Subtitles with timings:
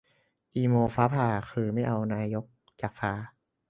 [0.55, 2.45] อีโม ฟ้าผ่า คือ ไม่เอานายก
[2.81, 3.11] จากฟ้า